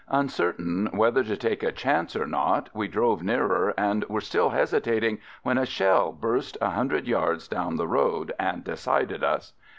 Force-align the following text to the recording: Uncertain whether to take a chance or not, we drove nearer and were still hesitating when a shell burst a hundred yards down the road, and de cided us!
Uncertain 0.09 0.87
whether 0.93 1.23
to 1.23 1.37
take 1.37 1.61
a 1.61 1.71
chance 1.71 2.15
or 2.15 2.25
not, 2.25 2.71
we 2.73 2.87
drove 2.87 3.21
nearer 3.21 3.71
and 3.77 4.03
were 4.05 4.19
still 4.19 4.49
hesitating 4.49 5.19
when 5.43 5.59
a 5.59 5.65
shell 5.67 6.11
burst 6.11 6.57
a 6.59 6.71
hundred 6.71 7.05
yards 7.07 7.47
down 7.47 7.75
the 7.75 7.87
road, 7.87 8.33
and 8.39 8.63
de 8.63 8.75
cided 8.75 9.23
us! 9.23 9.53